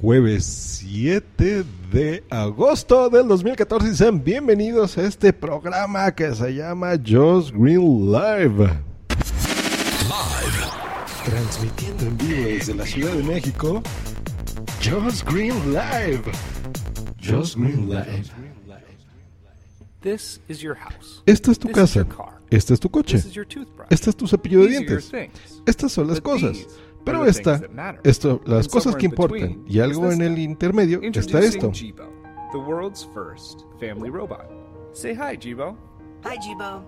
Jueves 0.00 0.44
7 0.44 1.64
de 1.90 2.22
agosto 2.28 3.08
del 3.08 3.26
2014 3.28 3.88
y 3.88 3.94
sean 3.94 4.22
bienvenidos 4.22 4.98
a 4.98 5.04
este 5.04 5.32
programa 5.32 6.14
que 6.14 6.34
se 6.34 6.54
llama 6.54 6.96
Just 6.96 7.52
Green 7.54 8.12
Live. 8.12 8.68
Transmitiendo 11.24 12.04
en 12.04 12.18
vivo 12.18 12.44
desde 12.44 12.74
la 12.74 12.84
Ciudad 12.84 13.12
de 13.14 13.22
México. 13.22 13.82
Just 14.82 15.26
Green 15.30 15.54
Live. 15.72 16.24
Just 17.18 17.56
Green 17.56 17.88
Live. 17.88 18.30
This 20.02 20.42
is 20.46 20.60
your 20.60 20.76
house. 20.76 21.22
Esta 21.24 21.50
es 21.50 21.58
tu 21.58 21.68
This 21.68 21.76
casa. 21.76 22.06
Este 22.50 22.74
es 22.74 22.80
tu 22.80 22.90
coche. 22.90 23.16
Este 23.88 24.10
es 24.10 24.16
tu 24.16 24.28
cepillo 24.28 24.60
de 24.60 24.68
dientes. 24.68 25.10
Estas 25.64 25.90
son 25.90 26.06
las 26.06 26.20
cosas. 26.20 26.66
Pero 27.06 27.20
matter. 27.20 28.00
esto, 28.02 28.40
las 28.44 28.66
And 28.66 28.72
cosas 28.72 28.96
que 28.96 29.06
in 29.06 29.12
importan. 29.12 29.64
Y 29.68 29.78
algo 29.78 30.08
is 30.08 30.14
en 30.14 30.18
this 30.18 30.28
el 30.28 30.38
intermedio 30.40 31.00
está 31.02 31.38
esto. 31.38 31.70
Jibo, 31.72 32.04
the 32.50 32.58
world's 32.58 33.08
first 33.14 33.64
family 33.78 34.10
robot. 34.10 34.50
Say 34.92 35.14
hi, 35.14 35.36
Jibo. 35.36 35.76
Hi, 36.24 36.36
Jibo. 36.36 36.84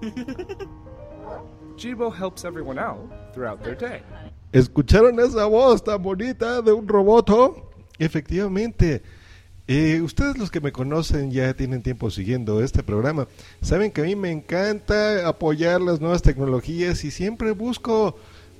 Jibo 1.76 2.10
helps 2.10 2.44
everyone 2.44 2.78
out 2.78 3.10
throughout 3.34 3.62
their 3.62 3.76
day. 3.76 4.00
¿Escucharon 4.52 5.20
esa 5.20 5.44
voz 5.44 5.84
tan 5.84 6.02
bonita 6.02 6.62
de 6.62 6.72
un 6.72 6.88
roboto? 6.88 7.70
Efectivamente. 7.98 9.02
Eh, 9.66 10.00
ustedes 10.00 10.38
los 10.38 10.50
que 10.50 10.62
me 10.62 10.72
conocen 10.72 11.30
ya 11.30 11.52
tienen 11.52 11.82
tiempo 11.82 12.10
siguiendo 12.10 12.62
este 12.62 12.82
programa. 12.82 13.28
Saben 13.60 13.92
que 13.92 14.00
a 14.00 14.04
mí 14.04 14.16
me 14.16 14.30
encanta 14.30 15.28
apoyar 15.28 15.82
las 15.82 16.00
nuevas 16.00 16.22
tecnologías 16.22 17.04
y 17.04 17.10
siempre 17.10 17.50
busco 17.52 18.16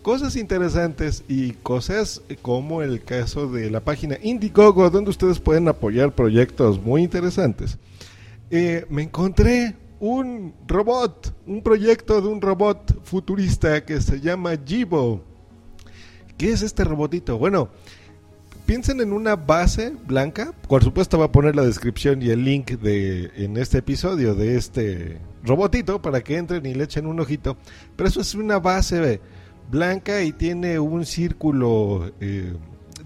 cosas 0.09 0.37
interesantes 0.37 1.23
y 1.29 1.51
cosas 1.51 2.23
como 2.41 2.81
el 2.81 3.05
caso 3.05 3.47
de 3.47 3.71
la 3.71 3.81
página 3.81 4.17
Indiegogo 4.23 4.89
donde 4.89 5.11
ustedes 5.11 5.39
pueden 5.39 5.69
apoyar 5.69 6.15
proyectos 6.15 6.81
muy 6.81 7.03
interesantes. 7.03 7.77
Eh, 8.51 8.87
me 8.89 9.03
encontré 9.03 9.77
un 10.01 10.55
robot, 10.67 11.35
un 11.47 11.63
proyecto 11.63 12.23
de 12.23 12.29
un 12.29 12.41
robot 12.41 13.05
futurista 13.05 13.85
que 13.85 14.01
se 14.01 14.19
llama 14.19 14.53
Jibo. 14.65 15.23
¿Qué 16.39 16.53
es 16.53 16.63
este 16.63 16.85
robotito? 16.85 17.37
Bueno, 17.37 17.69
piensen 18.65 19.03
en 19.03 19.13
una 19.13 19.37
base 19.37 19.93
blanca. 20.07 20.55
Por 20.69 20.83
supuesto, 20.83 21.19
va 21.19 21.27
a 21.27 21.33
poner 21.33 21.55
la 21.55 21.67
descripción 21.67 22.23
y 22.23 22.31
el 22.31 22.47
link 22.47 22.71
de 22.81 23.31
en 23.37 23.59
este 23.59 23.77
episodio 23.77 24.35
de 24.35 24.57
este 24.57 25.19
robotito 25.45 26.01
para 26.01 26.23
que 26.23 26.39
entren 26.39 26.65
y 26.65 26.73
le 26.73 26.85
echen 26.85 27.07
un 27.07 27.21
ojito. 27.21 27.59
Pero 27.95 28.09
eso 28.09 28.23
es 28.23 28.35
una 28.35 28.59
base 28.59 29.21
blanca 29.71 30.23
y 30.23 30.33
tiene 30.33 30.79
un 30.79 31.05
círculo. 31.07 32.13
eh, 32.21 32.55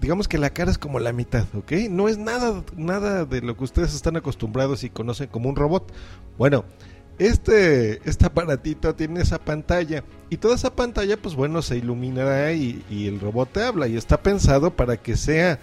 digamos 0.01 0.27
que 0.27 0.37
la 0.37 0.49
cara 0.49 0.69
es 0.69 0.77
como 0.77 0.99
la 0.99 1.13
mitad, 1.13 1.45
¿ok? 1.55 1.71
No 1.89 2.09
es 2.09 2.17
nada, 2.17 2.63
nada 2.75 3.23
de 3.23 3.41
lo 3.41 3.55
que 3.55 3.63
ustedes 3.63 3.93
están 3.95 4.17
acostumbrados 4.17 4.83
y 4.83 4.89
conocen 4.89 5.27
como 5.27 5.47
un 5.49 5.55
robot. 5.55 5.93
Bueno, 6.37 6.65
este, 7.19 8.01
este 8.09 8.25
aparatito 8.25 8.95
tiene 8.95 9.21
esa 9.21 9.39
pantalla 9.39 10.03
y 10.29 10.37
toda 10.37 10.55
esa 10.55 10.75
pantalla 10.75 11.15
pues 11.15 11.35
bueno 11.35 11.61
se 11.61 11.77
iluminará 11.77 12.51
y, 12.53 12.83
y 12.89 13.07
el 13.07 13.19
robot 13.19 13.51
te 13.53 13.63
habla 13.63 13.87
y 13.87 13.95
está 13.95 14.21
pensado 14.21 14.75
para 14.75 14.97
que 14.97 15.15
sea 15.15 15.59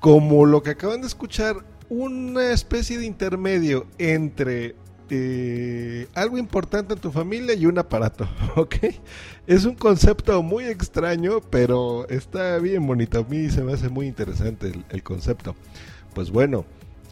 como 0.00 0.46
lo 0.46 0.62
que 0.62 0.70
acaban 0.70 1.02
de 1.02 1.06
escuchar 1.06 1.64
una 1.88 2.50
especie 2.50 2.98
de 2.98 3.06
intermedio 3.06 3.86
entre 3.98 4.74
eh, 5.10 6.08
algo 6.14 6.38
importante 6.38 6.94
en 6.94 7.00
tu 7.00 7.10
familia 7.10 7.54
y 7.54 7.66
un 7.66 7.78
aparato, 7.78 8.28
¿ok? 8.56 8.76
Es 9.46 9.64
un 9.64 9.74
concepto 9.74 10.42
muy 10.42 10.64
extraño 10.64 11.40
pero 11.50 12.08
está 12.08 12.58
bien 12.58 12.86
bonito, 12.86 13.18
a 13.20 13.24
mí 13.24 13.50
se 13.50 13.62
me 13.62 13.74
hace 13.74 13.88
muy 13.88 14.06
interesante 14.06 14.68
el, 14.68 14.84
el 14.90 15.02
concepto. 15.02 15.54
Pues 16.14 16.30
bueno, 16.30 16.64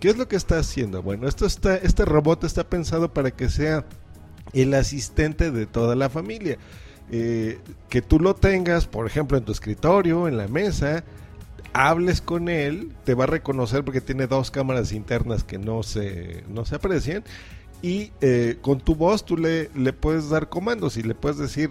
¿Qué 0.02 0.10
es 0.10 0.16
lo 0.16 0.26
que 0.26 0.34
está 0.34 0.58
haciendo? 0.58 1.00
Bueno, 1.00 1.28
esto 1.28 1.46
está, 1.46 1.76
este 1.76 2.04
robot 2.04 2.42
está 2.42 2.64
pensado 2.64 3.14
para 3.14 3.30
que 3.30 3.48
sea 3.48 3.84
el 4.52 4.74
asistente 4.74 5.52
de 5.52 5.64
toda 5.64 5.94
la 5.94 6.10
familia. 6.10 6.58
Eh, 7.12 7.60
que 7.88 8.02
tú 8.02 8.18
lo 8.18 8.34
tengas, 8.34 8.88
por 8.88 9.06
ejemplo, 9.06 9.38
en 9.38 9.44
tu 9.44 9.52
escritorio, 9.52 10.26
en 10.26 10.38
la 10.38 10.48
mesa, 10.48 11.04
hables 11.72 12.20
con 12.20 12.48
él, 12.48 12.92
te 13.04 13.14
va 13.14 13.24
a 13.24 13.28
reconocer 13.28 13.84
porque 13.84 14.00
tiene 14.00 14.26
dos 14.26 14.50
cámaras 14.50 14.90
internas 14.90 15.44
que 15.44 15.58
no 15.58 15.84
se, 15.84 16.42
no 16.48 16.64
se 16.64 16.74
aprecian. 16.74 17.22
Y 17.82 18.12
eh, 18.20 18.58
con 18.62 18.80
tu 18.80 18.94
voz 18.94 19.24
tú 19.24 19.36
le, 19.36 19.70
le 19.74 19.92
puedes 19.92 20.30
dar 20.30 20.48
comandos 20.48 20.96
y 20.96 21.02
le 21.02 21.14
puedes 21.14 21.38
decir 21.38 21.70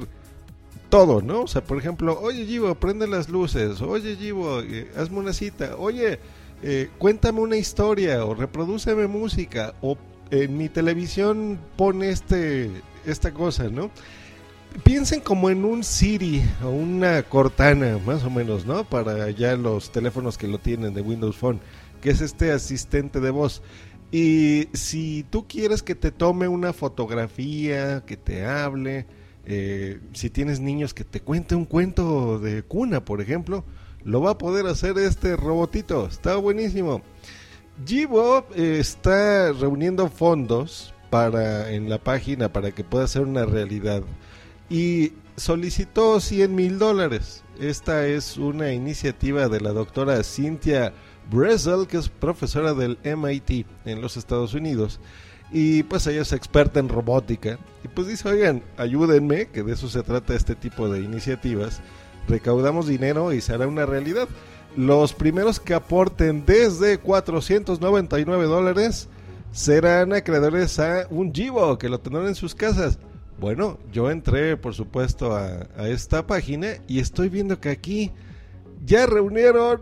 todo, 0.91 1.21
¿no? 1.21 1.43
O 1.43 1.47
sea, 1.47 1.63
por 1.63 1.77
ejemplo, 1.77 2.19
oye 2.21 2.45
Givo, 2.45 2.75
prende 2.75 3.07
las 3.07 3.29
luces, 3.29 3.81
oye 3.81 4.17
Givo, 4.17 4.59
eh, 4.59 4.91
hazme 4.97 5.19
una 5.19 5.33
cita, 5.33 5.77
oye, 5.77 6.19
eh, 6.61 6.89
cuéntame 6.99 7.39
una 7.39 7.55
historia 7.55 8.23
o 8.25 8.35
reprodúceme 8.35 9.07
música 9.07 9.73
o 9.81 9.97
en 10.29 10.57
mi 10.57 10.69
televisión 10.69 11.57
pone 11.75 12.09
este 12.09 12.69
esta 13.05 13.31
cosa, 13.33 13.69
¿no? 13.69 13.89
Piensen 14.83 15.21
como 15.21 15.49
en 15.49 15.65
un 15.65 15.83
Siri 15.83 16.43
o 16.63 16.69
una 16.69 17.23
Cortana, 17.23 17.97
más 18.05 18.23
o 18.23 18.29
menos, 18.29 18.65
¿no? 18.65 18.83
Para 18.83 19.29
ya 19.31 19.55
los 19.55 19.91
teléfonos 19.91 20.37
que 20.37 20.47
lo 20.47 20.59
tienen 20.59 20.93
de 20.93 21.01
Windows 21.01 21.35
Phone, 21.35 21.59
que 22.01 22.09
es 22.11 22.21
este 22.21 22.51
asistente 22.51 23.19
de 23.19 23.31
voz. 23.31 23.61
Y 24.11 24.67
si 24.73 25.23
tú 25.29 25.47
quieres 25.47 25.83
que 25.83 25.95
te 25.95 26.11
tome 26.11 26.47
una 26.47 26.73
fotografía, 26.73 28.03
que 28.05 28.17
te 28.17 28.45
hable, 28.45 29.05
eh, 29.45 29.99
si 30.13 30.29
tienes 30.29 30.59
niños 30.59 30.93
que 30.93 31.03
te 31.03 31.21
cuente 31.21 31.55
un 31.55 31.65
cuento 31.65 32.37
de 32.39 32.63
cuna, 32.63 33.05
por 33.05 33.21
ejemplo, 33.21 33.63
lo 34.03 34.21
va 34.21 34.31
a 34.31 34.37
poder 34.37 34.67
hacer 34.67 34.97
este 34.97 35.35
robotito. 35.37 36.07
Está 36.07 36.35
buenísimo. 36.35 37.01
Jibo 37.85 38.45
eh, 38.55 38.77
está 38.79 39.53
reuniendo 39.53 40.09
fondos 40.09 40.93
para 41.09 41.71
en 41.71 41.89
la 41.89 41.97
página 41.97 42.51
para 42.51 42.71
que 42.71 42.83
pueda 42.83 43.07
ser 43.07 43.23
una 43.23 43.45
realidad 43.45 44.03
y 44.69 45.13
solicitó 45.35 46.19
100 46.19 46.55
mil 46.55 46.79
dólares. 46.79 47.43
Esta 47.61 48.07
es 48.07 48.37
una 48.37 48.73
iniciativa 48.73 49.47
de 49.47 49.61
la 49.61 49.71
doctora 49.71 50.21
Cynthia 50.23 50.93
Bresel, 51.31 51.87
que 51.87 51.97
es 51.97 52.09
profesora 52.09 52.73
del 52.73 52.97
MIT 53.03 53.65
en 53.85 54.01
los 54.01 54.17
Estados 54.17 54.53
Unidos. 54.53 54.99
Y 55.53 55.83
pues 55.83 56.07
ella 56.07 56.23
es 56.23 56.33
experta 56.33 56.79
en 56.79 56.89
robótica. 56.89 57.59
Y 57.83 57.87
pues 57.87 58.07
dice, 58.07 58.27
oigan, 58.27 58.63
ayúdenme, 58.77 59.45
que 59.47 59.63
de 59.63 59.73
eso 59.73 59.87
se 59.87 60.01
trata 60.01 60.35
este 60.35 60.55
tipo 60.55 60.89
de 60.89 61.01
iniciativas 61.01 61.81
recaudamos 62.27 62.87
dinero 62.87 63.33
y 63.33 63.41
se 63.41 63.53
hará 63.53 63.67
una 63.67 63.85
realidad. 63.85 64.27
Los 64.75 65.13
primeros 65.13 65.59
que 65.59 65.73
aporten 65.73 66.45
desde 66.45 66.97
499 66.97 68.45
dólares 68.45 69.09
serán 69.51 70.13
acreedores 70.13 70.79
a 70.79 71.07
un 71.09 71.33
Jibo 71.33 71.77
que 71.77 71.89
lo 71.89 71.99
tendrán 71.99 72.27
en 72.27 72.35
sus 72.35 72.55
casas. 72.55 72.97
Bueno, 73.41 73.79
yo 73.91 74.11
entré 74.11 74.55
por 74.55 74.75
supuesto 74.75 75.35
a, 75.35 75.67
esta 75.87 76.27
página 76.27 76.75
y 76.87 76.99
estoy 76.99 77.27
viendo 77.27 77.59
que 77.59 77.69
aquí 77.69 78.11
ya 78.85 79.07
reunieron 79.07 79.81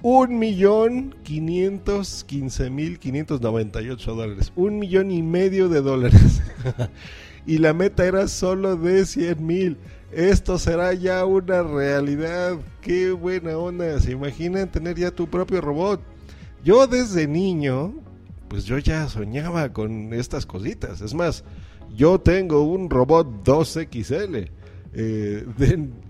un 0.00 0.38
millón 0.38 1.14
quinientos 1.24 2.24
quince 2.24 2.70
mil 2.70 2.98
quinientos 2.98 3.42
noventa 3.42 3.82
y 3.82 3.90
ocho 3.90 4.14
dólares. 4.14 4.50
Un 4.56 4.78
millón 4.78 5.10
y 5.10 5.20
medio 5.20 5.68
de 5.68 5.82
dólares. 5.82 6.40
y 7.46 7.58
la 7.58 7.74
meta 7.74 8.06
era 8.06 8.28
solo 8.28 8.76
de 8.76 9.04
100 9.04 9.46
mil. 9.46 9.76
Esto 10.10 10.56
será 10.56 10.94
ya 10.94 11.26
una 11.26 11.62
realidad. 11.62 12.56
Qué 12.80 13.10
buena 13.10 13.58
onda. 13.58 14.00
¿Se 14.00 14.12
imaginan 14.12 14.72
tener 14.72 14.96
ya 14.96 15.10
tu 15.10 15.28
propio 15.28 15.60
robot? 15.60 16.00
Yo 16.64 16.86
desde 16.86 17.26
niño, 17.26 17.92
pues 18.48 18.64
yo 18.64 18.78
ya 18.78 19.06
soñaba 19.08 19.70
con 19.74 20.14
estas 20.14 20.46
cositas. 20.46 21.02
Es 21.02 21.12
más, 21.12 21.44
yo 21.94 22.20
tengo 22.20 22.62
un 22.62 22.90
robot 22.90 23.44
2XL. 23.44 24.50
Eh, 24.96 25.46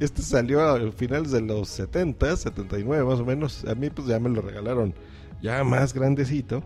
este 0.01 0.23
salió 0.23 0.61
a 0.61 0.93
finales 0.93 1.31
de 1.31 1.41
los 1.41 1.69
70, 1.69 2.37
79 2.37 3.05
más 3.05 3.21
o 3.21 3.25
menos. 3.25 3.65
A 3.65 3.75
mí 3.75 3.91
pues 3.91 4.07
ya 4.07 4.19
me 4.19 4.28
lo 4.28 4.43
regalaron 4.43 4.95
ya 5.43 5.65
más 5.65 5.95
grandecito. 5.95 6.63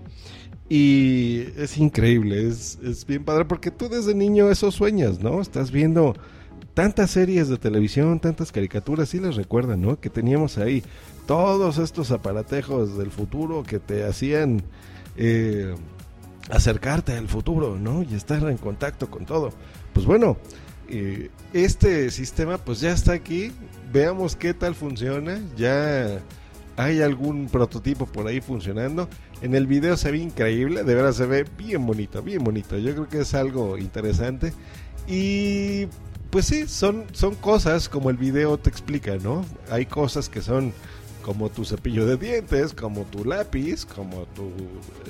Y 0.68 1.44
es 1.56 1.78
increíble, 1.78 2.46
es, 2.46 2.78
es 2.82 3.06
bien 3.06 3.24
padre 3.24 3.46
porque 3.46 3.70
tú 3.70 3.88
desde 3.88 4.14
niño 4.14 4.50
eso 4.50 4.70
sueñas, 4.70 5.18
¿no? 5.20 5.40
Estás 5.40 5.70
viendo 5.70 6.14
tantas 6.74 7.10
series 7.10 7.48
de 7.48 7.56
televisión, 7.56 8.20
tantas 8.20 8.52
caricaturas, 8.52 9.08
sí 9.08 9.18
les 9.18 9.34
recuerdan, 9.34 9.80
¿no? 9.80 9.98
Que 9.98 10.10
teníamos 10.10 10.58
ahí 10.58 10.84
todos 11.26 11.78
estos 11.78 12.10
aparatejos 12.10 12.98
del 12.98 13.10
futuro 13.10 13.62
que 13.62 13.78
te 13.78 14.04
hacían 14.04 14.62
eh, 15.16 15.74
acercarte 16.50 17.16
al 17.16 17.28
futuro, 17.28 17.76
¿no? 17.78 18.02
Y 18.02 18.14
estar 18.14 18.42
en 18.48 18.56
contacto 18.56 19.10
con 19.10 19.26
todo. 19.26 19.52
Pues 19.92 20.06
bueno, 20.06 20.36
eh, 20.88 21.30
este 21.52 22.10
sistema 22.10 22.58
pues 22.58 22.80
ya 22.80 22.92
está 22.92 23.12
aquí, 23.12 23.52
veamos 23.92 24.36
qué 24.36 24.54
tal 24.54 24.74
funciona, 24.74 25.40
ya 25.56 26.20
hay 26.76 27.02
algún 27.02 27.48
prototipo 27.48 28.06
por 28.06 28.26
ahí 28.26 28.40
funcionando. 28.40 29.08
En 29.42 29.54
el 29.54 29.66
video 29.66 29.96
se 29.96 30.10
ve 30.10 30.18
increíble, 30.18 30.84
de 30.84 30.94
verdad 30.94 31.12
se 31.12 31.26
ve 31.26 31.44
bien 31.56 31.86
bonito, 31.86 32.22
bien 32.22 32.42
bonito. 32.42 32.78
Yo 32.78 32.92
creo 32.92 33.08
que 33.08 33.20
es 33.20 33.34
algo 33.34 33.76
interesante. 33.78 34.52
Y 35.06 35.86
pues 36.30 36.46
sí, 36.46 36.68
son, 36.68 37.04
son 37.12 37.34
cosas 37.34 37.88
como 37.88 38.10
el 38.10 38.16
video 38.16 38.58
te 38.58 38.70
explica, 38.70 39.16
¿no? 39.16 39.44
Hay 39.70 39.86
cosas 39.86 40.28
que 40.28 40.42
son 40.42 40.72
como 41.28 41.50
tu 41.50 41.66
cepillo 41.66 42.06
de 42.06 42.16
dientes, 42.16 42.72
como 42.72 43.02
tu 43.02 43.22
lápiz, 43.22 43.84
como 43.84 44.24
tu 44.34 44.50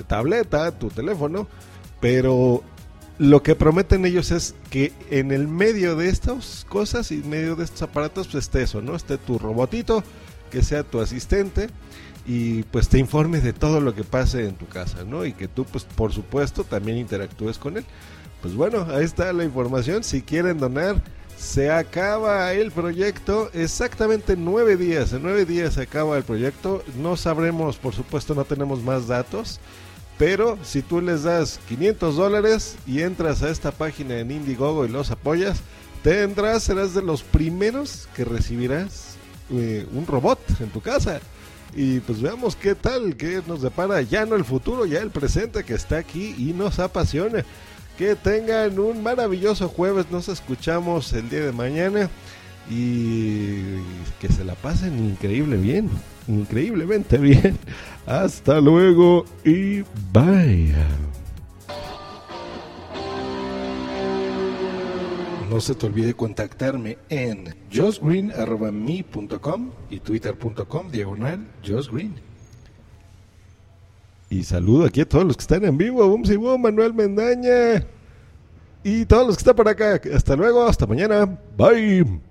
tableta, 0.05 0.77
tu 0.77 0.89
teléfono, 0.89 1.47
pero 2.01 2.61
lo 3.17 3.41
que 3.41 3.55
prometen 3.55 4.05
ellos 4.05 4.29
es 4.31 4.53
que 4.69 4.91
en 5.11 5.31
el 5.31 5.47
medio 5.47 5.95
de 5.95 6.09
estas 6.09 6.65
cosas 6.67 7.13
y 7.13 7.21
en 7.21 7.29
medio 7.29 7.55
de 7.55 7.63
estos 7.63 7.83
aparatos 7.83 8.27
pues 8.27 8.43
esté 8.43 8.63
eso, 8.63 8.81
¿no? 8.81 8.97
Esté 8.97 9.17
tu 9.17 9.39
robotito, 9.39 10.03
que 10.51 10.61
sea 10.61 10.83
tu 10.83 10.99
asistente 10.99 11.69
y 12.27 12.63
pues 12.63 12.89
te 12.89 12.99
informe 12.99 13.39
de 13.39 13.53
todo 13.53 13.79
lo 13.79 13.95
que 13.95 14.03
pase 14.03 14.45
en 14.45 14.55
tu 14.55 14.67
casa, 14.67 15.05
¿no? 15.05 15.25
Y 15.25 15.31
que 15.31 15.47
tú 15.47 15.63
pues 15.63 15.85
por 15.85 16.11
supuesto 16.11 16.65
también 16.65 16.97
interactúes 16.97 17.57
con 17.57 17.77
él. 17.77 17.85
Pues 18.41 18.55
bueno, 18.55 18.87
ahí 18.89 19.05
está 19.05 19.31
la 19.31 19.45
información. 19.45 20.03
Si 20.03 20.21
quieren 20.21 20.57
donar, 20.57 21.01
se 21.39 21.71
acaba 21.71 22.51
el 22.53 22.71
proyecto. 22.71 23.49
Exactamente 23.53 24.35
nueve 24.35 24.75
días. 24.75 25.13
En 25.13 25.23
nueve 25.23 25.45
días 25.45 25.75
se 25.75 25.83
acaba 25.83 26.17
el 26.17 26.23
proyecto. 26.23 26.83
No 26.97 27.15
sabremos, 27.15 27.77
por 27.77 27.95
supuesto, 27.95 28.35
no 28.35 28.43
tenemos 28.43 28.83
más 28.83 29.07
datos. 29.07 29.59
Pero 30.17 30.59
si 30.63 30.81
tú 30.81 30.99
les 30.99 31.23
das 31.23 31.61
500 31.69 32.17
dólares 32.17 32.75
y 32.85 33.01
entras 33.01 33.41
a 33.41 33.49
esta 33.49 33.71
página 33.71 34.19
en 34.19 34.31
Indiegogo 34.31 34.85
y 34.85 34.89
los 34.89 35.11
apoyas, 35.11 35.61
tendrás, 36.03 36.63
serás 36.63 36.93
de 36.93 37.01
los 37.01 37.23
primeros 37.23 38.09
que 38.17 38.25
recibirás 38.25 39.15
eh, 39.49 39.87
un 39.93 40.05
robot 40.05 40.39
en 40.59 40.69
tu 40.69 40.81
casa. 40.81 41.21
Y 41.73 42.01
pues 42.01 42.21
veamos 42.21 42.57
qué 42.57 42.75
tal, 42.75 43.15
qué 43.15 43.41
nos 43.47 43.61
depara 43.61 44.01
ya 44.01 44.25
no 44.25 44.35
el 44.35 44.43
futuro, 44.43 44.85
ya 44.85 44.99
el 44.99 45.11
presente 45.11 45.63
que 45.63 45.75
está 45.75 45.99
aquí 45.99 46.35
y 46.37 46.51
nos 46.51 46.79
apasiona. 46.79 47.45
Que 47.99 48.15
tengan 48.15 48.79
un 48.79 49.03
maravilloso 49.03 49.67
jueves. 49.67 50.09
Nos 50.09 50.29
escuchamos 50.29 51.11
el 51.11 51.29
día 51.29 51.41
de 51.41 51.51
mañana. 51.51 52.09
Y 52.69 53.81
que 54.21 54.29
se 54.29 54.45
la 54.45 54.55
pasen 54.55 55.05
increíble 55.05 55.57
bien. 55.57 55.89
Increíblemente 56.25 57.17
bien. 57.17 57.59
Hasta 58.05 58.61
luego 58.61 59.25
y 59.43 59.81
bye. 60.13 60.73
No 65.49 65.59
se 65.59 65.75
te 65.75 65.87
olvide 65.87 66.13
contactarme 66.13 66.99
en 67.09 67.53
josgreen.me.com 67.69 69.71
y 69.89 69.99
twitter.com 69.99 70.89
diagonal 70.89 71.45
josgreen. 71.67 72.28
Y 74.29 74.43
saludo 74.43 74.85
aquí 74.85 75.01
a 75.01 75.09
todos 75.09 75.25
los 75.25 75.35
que 75.35 75.41
están 75.41 75.65
en 75.65 75.77
vivo. 75.77 76.07
Boom, 76.07 76.25
si 76.25 76.35
boom, 76.35 76.61
Manuel 76.61 76.93
Mendaña. 76.93 77.85
Y 78.83 79.05
todos 79.05 79.27
los 79.27 79.35
que 79.35 79.41
están 79.41 79.55
por 79.55 79.67
acá. 79.67 79.99
Hasta 80.13 80.35
luego, 80.35 80.65
hasta 80.65 80.85
mañana. 80.85 81.25
Bye. 81.57 82.28